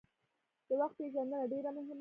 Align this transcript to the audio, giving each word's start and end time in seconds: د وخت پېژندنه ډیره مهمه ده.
د 0.67 0.69
وخت 0.79 0.95
پېژندنه 0.99 1.49
ډیره 1.51 1.69
مهمه 1.75 1.85
ده. 1.85 1.89